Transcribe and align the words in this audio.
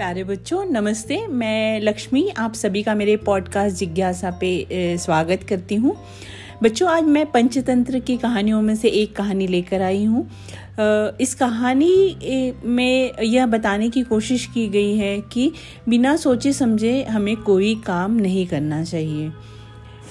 प्यारे 0.00 0.22
बच्चों, 0.24 0.64
नमस्ते। 0.64 1.26
मैं 1.26 1.80
लक्ष्मी, 1.80 2.28
आप 2.38 2.54
सभी 2.54 2.82
का 2.82 2.94
मेरे 2.94 3.16
पॉडकास्ट 3.16 3.76
जिज्ञासा 3.76 4.30
पे 4.40 4.96
स्वागत 4.98 5.42
करती 5.48 5.74
हूँ। 5.74 5.94
बच्चों, 6.62 6.88
आज 6.88 7.02
मैं 7.02 7.26
पंचतंत्र 7.26 7.98
की 7.98 8.16
कहानियों 8.16 8.62
में 8.62 8.74
से 8.76 8.88
एक 8.88 9.14
कहानी 9.16 9.46
लेकर 9.46 9.82
आई 9.82 10.04
हूँ। 10.04 10.24
इस 11.20 11.34
कहानी 11.34 12.56
में 12.64 13.12
यह 13.22 13.46
बताने 13.46 13.90
की 13.90 14.02
कोशिश 14.02 14.46
की 14.46 14.66
गई 14.68 14.96
है 14.96 15.20
कि 15.20 15.52
बिना 15.88 16.16
सोचे 16.16 16.52
समझे 16.52 17.02
हमें 17.02 17.36
कोई 17.36 17.74
काम 17.74 18.16
नहीं 18.16 18.46
करना 18.46 18.82
चाहिए। 18.84 19.30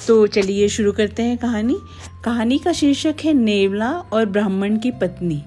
तो 0.07 0.25
चलिए 0.27 0.67
शुरू 0.67 0.91
करते 0.91 1.23
हैं 1.23 1.37
कहानी। 1.37 1.77
कहानी 2.25 2.57
का 2.57 2.73
शीर्षक 2.73 3.15
है 3.23 3.33
नेवला 3.33 3.91
और 3.91 4.25
ब्राह्मण 4.25 4.77
की 4.77 4.91
पत्नी। 4.91 5.41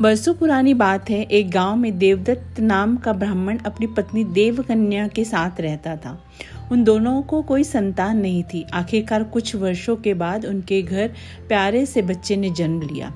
बरसों 0.00 0.34
पुरानी 0.34 0.74
बात 0.74 1.10
है, 1.10 1.22
एक 1.22 1.50
गाँव 1.50 1.76
में 1.76 1.98
देवदत्त 1.98 2.60
नाम 2.60 2.96
का 2.96 3.12
ब्राह्मण 3.12 3.58
अपनी 3.58 3.86
पत्नी 3.86 4.24
देवकन्या 4.24 5.08
के 5.08 5.24
साथ 5.24 5.60
रहता 5.60 5.96
था। 5.96 6.24
उन 6.72 6.84
दोनों 6.84 7.22
को 7.22 7.42
कोई 7.42 7.64
संतान 7.64 8.16
नहीं 8.16 8.42
थी। 8.42 8.62
आखिरकार 8.62 9.24
कुछ 9.24 9.56
वर्षों 9.56 9.96
के 9.96 10.14
बाद 10.14 10.46
उनके 10.46 10.82
घर 10.82 11.08
प्यारे 11.48 11.86
से 11.86 12.02
बच्चे 12.02 12.36
ने 12.36 12.50
जन्म 12.50 12.82
लिया। 12.82 13.12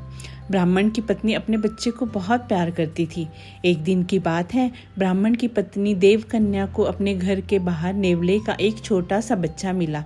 ब्राह्मण 0.51 0.91
की 0.91 1.01
पत्नी 1.01 1.35
अपने 1.35 1.57
बच्चे 1.57 1.91
को 1.91 2.07
बहुत 2.07 2.41
प्यार 2.41 2.71
करती 2.71 3.07
थी। 3.07 3.29
एक 3.65 3.79
दिन 3.79 4.03
की 4.03 4.19
बात 4.19 4.55
है, 4.55 4.73
ब्राह्मण 4.99 5.35
की 5.35 5.49
पत्नी 5.49 5.95
देवकन्या 5.95 6.67
को 6.67 6.83
अपने 6.83 7.15
घर 7.15 7.41
के 7.41 7.59
बाहर 7.59 7.95
नेवले 7.95 8.39
का 8.39 8.57
एक 8.61 8.79
छोटा 8.85 9.21
सा 9.21 9.35
बच्चा 9.35 9.73
मिला। 9.73 10.05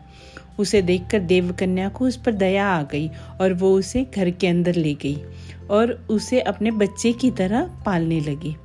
उसे 0.58 0.82
देखकर 0.82 1.18
देवकन्या 1.18 1.88
को 1.88 2.04
उस 2.04 2.16
पर 2.16 2.32
दया 2.32 2.66
आ 2.68 2.82
गई 2.82 3.10
और 3.40 3.52
वो 3.52 3.74
उसे 3.74 4.06
घर 4.16 4.30
के 4.30 4.46
अंदर 4.46 4.74
ले 4.74 4.94
गई 4.94 5.22
और 5.70 6.06
उसे 6.10 6.40
अपने 6.40 6.70
बच्चे 6.70 7.12
की 7.12 7.30
तरह 7.30 7.70
पालने 7.86 8.20
लगी। 8.20 8.56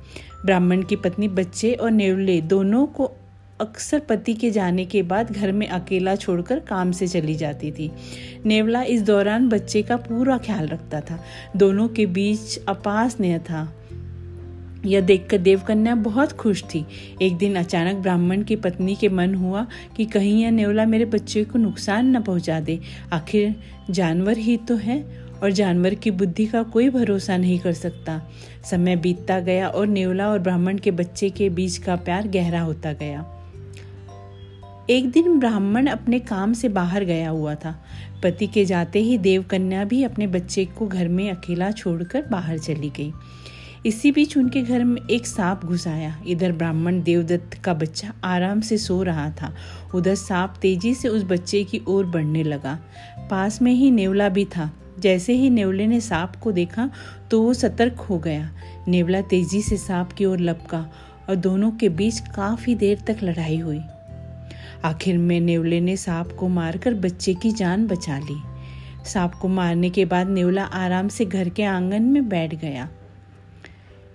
ब्राह्मण 0.44 0.82
की 0.82 0.96
पत्नी 0.96 1.28
बच्चे 1.28 1.72
और 1.72 1.90
नेवले 1.90 2.40
दोनों 2.40 2.86
को 2.86 3.12
अक्सर 3.60 3.98
पति 3.98 4.34
के 4.34 4.50
जाने 4.50 4.84
के 4.84 5.02
बाद 5.02 5.30
घर 5.32 5.52
में 5.52 5.68
अकेला 5.68 6.16
छोड़कर 6.16 6.58
काम 6.58 6.92
से 6.92 7.08
चली 7.08 7.34
जाती 7.34 7.72
थी। 7.72 7.90
नेवला 8.46 8.82
इस 8.82 9.02
दौरान 9.02 9.48
बच्चे 9.48 9.82
का 9.82 9.96
पूरा 9.96 10.38
ख्याल 10.38 10.66
रखता 10.66 11.00
था। 11.00 11.20
दोनों 11.56 11.88
के 11.88 12.06
बीच 12.06 12.58
अपार 12.68 13.08
स्नेह 13.08 13.38
था। 13.38 13.72
यह 14.86 15.00
देखकर 15.00 15.38
देवकन्या 15.38 15.94
बहुत 15.94 16.32
खुश 16.32 16.62
थी। 16.64 16.84
एक 17.22 17.36
दिन 17.36 17.56
अचानक 17.56 17.96
ब्राह्मण 17.96 18.42
की 18.42 18.56
पत्नी 18.56 18.94
के 18.94 19.08
मन 19.08 19.34
हुआ 19.34 19.66
कि 19.96 20.04
कहीं 20.04 20.42
यह 20.42 20.50
नेवला 20.50 20.86
मेरे 20.86 21.04
बच्चे 21.04 21.44
को 21.44 21.58
नुकसान 21.58 22.16
न 22.16 22.22
पहुँचा 22.22 22.60
दे। 22.60 22.80
आखिर 23.12 23.54
जानवर 23.90 24.38
ही 24.38 24.56
तो 24.56 24.76
है 24.76 25.04
और 25.42 25.50
जानवर 25.50 25.94
की 25.94 26.10
बुद्धि 26.10 26.46
का 26.46 26.62
कोई 26.62 26.90
भरोसा 26.90 27.36
नहीं 27.36 27.58
कर 27.58 27.72
सकता। 27.72 28.20
समय 28.70 28.96
बीतता 28.96 29.40
गया 29.40 29.68
और 29.68 29.86
नेवला 29.86 30.28
और 30.28 30.38
ब्राह्मण 30.38 30.78
के 30.78 30.90
बच्चे 30.90 31.30
के 31.30 31.48
बीच 31.48 31.76
का 31.78 31.96
प्यार 31.96 32.28
गहरा 32.28 32.60
होता 32.60 32.92
गया। 32.92 33.32
एक 34.90 35.10
दिन 35.10 35.38
ब्राह्मण 35.38 35.86
अपने 35.86 36.18
काम 36.18 36.52
से 36.52 36.68
बाहर 36.68 37.04
गया 37.04 37.30
हुआ 37.30 37.54
था। 37.54 37.84
पति 38.22 38.46
के 38.46 38.64
जाते 38.64 38.98
ही 38.98 39.18
देवकन्या 39.18 39.84
भी 39.84 40.02
अपने 40.02 40.26
बच्चे 40.26 40.64
को 40.64 40.86
घर 40.86 41.08
में 41.08 41.30
अकेला 41.30 41.70
छोड़कर 41.70 42.22
बाहर 42.22 42.58
चली 42.58 42.90
गई। 42.90 43.12
इसी 43.86 44.12
बीच 44.12 44.36
उनके 44.36 44.62
घर 44.62 44.84
में 44.84 45.02
एक 45.10 45.26
सांप 45.26 45.64
घुस 45.64 45.88
आया। 45.88 46.22
इधर 46.26 46.52
ब्राह्मण 46.52 47.02
देवदत्त 47.02 47.54
का 47.54 47.74
बच्चा 47.74 48.12
आराम 48.24 48.60
से 48.60 48.78
सो 48.78 49.02
रहा 49.02 49.30
था। 49.30 49.54
उधर 49.94 50.14
सांप 50.14 50.54
तेज़ी 50.62 50.94
से 50.94 51.08
उस 51.08 51.24
बच्चे 51.24 51.64
की 51.64 51.80
ओर 51.88 52.06
बढ़ने 52.06 52.42
लगा। 52.42 52.78
पास 53.30 53.62
में 53.62 53.72
ही 53.72 53.90
नेवला 53.90 54.28
भी 54.28 54.44
था। 54.44 54.70
जैसे 54.98 55.32
ही 55.32 55.50
नेवले 55.50 55.86
ने 55.86 56.00
सांप 56.00 56.36
को 56.36 56.52
देखा 56.52 56.90
तो 57.30 57.42
वो 57.42 57.54
सतर्क 57.54 58.00
हो 58.00 58.18
गया। 58.18 58.50
नेवला 58.88 59.20
तेज़ी 59.20 59.62
से 59.62 59.76
सांप 59.76 60.12
की 60.12 60.24
ओर 60.24 60.40
लपका 60.40 60.92
और 61.28 61.34
दोनों 61.34 61.70
के 61.70 61.88
बीच 61.88 62.20
काफ़ी 62.20 62.74
देर 62.74 62.98
तक 63.06 63.16
लड़ाई 63.22 63.58
हुई। 63.58 63.80
आखिर 64.84 65.18
में 65.18 65.40
नेवले 65.40 65.80
ने 65.80 65.96
सांप 65.96 66.36
को 66.38 66.48
मारकर 66.48 66.94
बच्चे 66.94 67.34
की 67.34 67.50
जान 67.50 67.86
बचा 67.86 68.18
ली। 68.18 68.42
सांप 69.04 69.34
को 69.34 69.48
मारने 69.48 69.90
के 69.90 70.04
बाद 70.04 70.28
नेवला 70.28 70.64
आराम 70.64 71.08
से 71.08 71.24
घर 71.24 71.48
के 71.48 71.62
आँगन 71.62 72.02
में 72.02 72.28
बैठ 72.28 72.54
गया। 72.54 72.88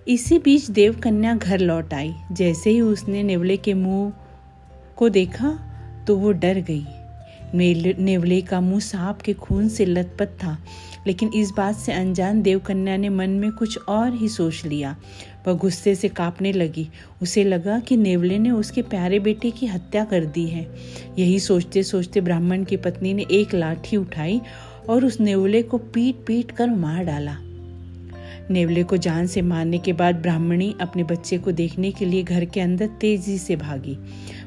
इसी 0.06 0.38
बीच 0.38 0.70
देवकन्या 0.70 1.34
घर 1.34 1.58
लौट 1.58 1.92
आई। 1.94 2.12
जैसे 2.32 2.70
ही 2.70 2.80
उसने 2.80 3.22
नेवले 3.22 3.56
के 3.56 3.74
मुँह 3.74 4.12
को 4.96 5.08
देखा 5.08 5.50
तो 6.06 6.16
वो 6.16 6.32
डर 6.32 6.58
गई। 6.60 6.84
नेवले 7.54 8.40
का 8.40 8.60
मुँह 8.60 8.80
सांप 8.80 9.20
के 9.20 9.32
खून 9.32 9.68
से 9.68 9.84
लथपथ 9.86 10.32
था, 10.38 10.56
लेकिन 11.06 11.30
इस 11.34 11.50
बात 11.50 11.76
से 11.76 11.92
अनजान 11.92 12.42
देवकन्या 12.42 12.96
ने 12.96 13.08
मन 13.08 13.30
में 13.30 13.50
कुछ 13.52 13.78
और 13.78 14.14
ही 14.14 14.28
सोच 14.28 14.64
लिया। 14.64 14.96
वह 15.46 15.54
गुस्से 15.54 15.94
से 15.94 16.08
कांपने 16.08 16.52
लगी। 16.52 16.88
उसे 17.22 17.44
लगा 17.44 17.78
कि 17.78 17.96
नेवले 17.96 18.38
ने 18.38 18.50
उसके 18.50 18.82
प्यारे 18.82 19.20
बेटे 19.20 19.50
की 19.50 19.66
हत्या 19.66 20.04
कर 20.04 20.24
दी 20.24 20.46
है। 20.46 20.66
यही 21.18 21.38
सोचते 21.40 21.82
सोचते 21.82 22.20
ब्राह्मण 22.20 22.64
की 22.64 22.76
पत्नी 22.78 23.14
ने 23.14 23.26
एक 23.30 23.54
लाठी 23.54 23.96
उठाई 23.96 24.40
और 24.88 25.04
उस 25.04 25.20
नेवले 25.20 25.62
को 25.62 25.78
पीट 25.78 26.26
पीट 26.26 26.50
कर 26.50 26.70
मार 26.70 27.04
डाला। 27.04 27.36
नेवले 28.50 28.82
को 28.82 28.96
जान 28.96 29.26
से 29.26 29.42
मारने 29.42 29.78
के 29.78 29.92
बाद 29.92 30.14
ब्राह्मणी 30.14 30.74
अपने 30.80 31.04
बच्चे 31.04 31.38
को 31.38 31.52
देखने 31.52 31.90
के 31.90 32.04
लिए 32.04 32.22
घर 32.22 32.44
के 32.44 32.60
अंदर 32.60 32.86
तेज़ी 32.86 33.38
से 33.38 33.56
भागी। 33.56 33.98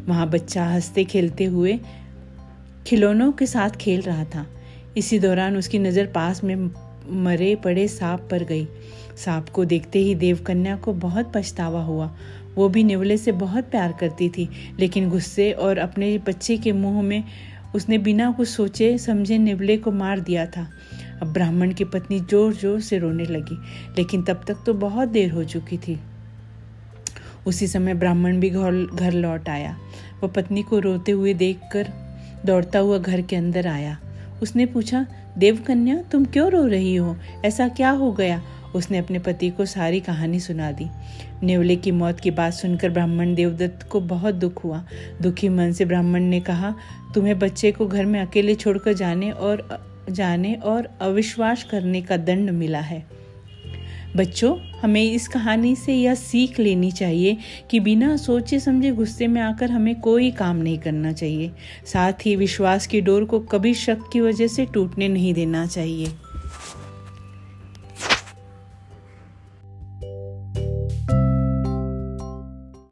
वहाँ 0.07 0.29
बच्चा 0.29 0.65
हँसते 0.65 1.03
खेलते 1.03 1.45
हुए 1.45 1.79
खिलौनों 2.87 3.31
के 3.31 3.45
साथ 3.45 3.69
खेल 3.69 4.01
रहा 4.01 4.23
था। 4.23 4.45
इसी 4.97 5.19
दौरान 5.19 5.57
उसकी 5.57 5.79
नज़र 5.79 6.05
पास 6.05 6.43
में 6.43 6.71
मरे 7.23 7.55
पड़े 7.55 7.87
सांप 7.87 8.27
पर 8.31 8.43
गई। 8.43 8.67
सांप 9.25 9.49
को 9.49 9.65
देखते 9.65 9.99
ही 9.99 10.15
देवकन्या 10.15 10.75
को 10.75 10.93
बहुत 10.93 11.31
पछतावा 11.35 11.83
हुआ। 11.83 12.15
वो 12.55 12.69
भी 12.69 12.83
नेवले 12.83 13.17
से 13.17 13.31
बहुत 13.31 13.63
प्यार 13.63 13.93
करती 13.99 14.29
थी, 14.29 14.49
लेकिन 14.79 15.09
गुस्से 15.09 15.51
और 15.51 15.77
अपने 15.77 16.17
बच्चे 16.17 16.57
के 16.57 16.71
मुँह 16.71 17.01
में 17.01 17.23
उसने 17.75 17.97
बिना 17.97 18.31
कुछ 18.31 18.47
सोचे 18.47 18.97
समझे 18.97 19.37
नेवले 19.37 19.77
को 19.77 19.91
मार 19.91 20.19
दिया 20.19 20.45
था। 20.45 20.67
अब 21.21 21.33
ब्राह्मण 21.33 21.71
की 21.73 21.83
पत्नी 21.83 22.19
ज़ोर 22.19 22.53
ज़ोर 22.53 22.79
से 22.79 22.97
रोने 22.97 23.25
लगी, 23.25 23.57
लेकिन 23.97 24.23
तब 24.23 24.43
तक 24.47 24.63
तो 24.65 24.73
बहुत 24.73 25.09
देर 25.09 25.31
हो 25.31 25.43
चुकी 25.43 25.77
थी। 25.77 25.99
उसी 27.47 27.67
समय 27.67 27.93
ब्राह्मण 27.93 28.39
भी 28.39 28.49
घर 28.49 28.85
घर 28.85 29.13
लौट 29.13 29.49
आया। 29.49 29.75
वह 30.23 30.29
पत्नी 30.29 30.63
को 30.63 30.79
रोते 30.79 31.11
हुए 31.11 31.33
देखकर 31.33 31.87
दौड़ता 32.45 32.79
हुआ 32.79 32.97
घर 32.97 33.21
के 33.21 33.35
अंदर 33.35 33.67
आया। 33.67 33.97
उसने 34.41 34.65
पूछा, 34.65 35.05
देवकन्या, 35.37 36.01
तुम 36.01 36.25
क्यों 36.25 36.49
रो 36.51 36.65
रही 36.65 36.95
हो? 36.95 37.15
ऐसा 37.45 37.67
क्या 37.67 37.89
हो 37.89 38.11
गया? 38.11 38.41
उसने 38.75 38.97
अपने 38.97 39.19
पति 39.19 39.49
को 39.49 39.65
सारी 39.65 39.99
कहानी 39.99 40.39
सुना 40.39 40.71
दी। 40.71 40.87
नेवले 41.43 41.75
की 41.75 41.91
मौत 41.91 42.19
की 42.19 42.31
बात 42.31 42.53
सुनकर 42.53 42.89
ब्राह्मण 42.89 43.33
देवदत्त 43.35 43.83
को 43.83 43.99
बहुत 44.01 44.35
दुख 44.35 44.63
हुआ। 44.63 44.83
दुखी 45.21 45.49
मन 45.49 45.71
से 45.71 45.85
ब्राह्मण 45.85 46.23
ने 46.23 46.39
कहा, 46.39 46.73
तुम्हें 47.13 47.37
बच्चे 47.39 47.71
को 47.71 47.87
घर 47.87 48.05
में 48.05 48.19
अकेले 48.21 48.55
छोड़कर 48.55 48.93
जाने 48.93 49.31
और 49.31 49.67
जाने 50.09 50.53
और 50.53 50.97
अविश्वास 51.01 51.63
करने 51.63 52.01
का 52.01 52.17
दंड 52.17 52.49
मिला 52.49 52.79
है। 52.79 53.05
बच्चों, 54.15 54.57
हमें 54.57 55.03
इस 55.03 55.27
कहानी 55.27 55.75
से 55.75 55.93
यह 55.93 56.15
सीख 56.15 56.59
लेनी 56.59 56.91
चाहिए 56.91 57.37
कि 57.71 57.79
बिना 57.79 58.17
सोचे 58.17 58.59
समझे 58.59 58.91
गुस्से 58.91 59.27
में 59.27 59.41
आकर 59.41 59.71
हमें 59.71 60.01
कोई 60.01 60.31
काम 60.31 60.57
नहीं 60.57 60.77
करना 60.77 61.13
चाहिए। 61.13 61.51
साथ 61.85 62.13
ही 62.25 62.35
विश्वास 62.35 62.87
की 62.87 63.01
डोर 63.01 63.25
को 63.25 63.39
कभी 63.39 63.73
शक 63.73 63.97
की 64.13 64.21
वजह 64.21 64.47
से 64.47 64.65
टूटने 64.65 65.07
नहीं 65.07 65.33
देना 65.33 65.65
चाहिए। 65.65 66.07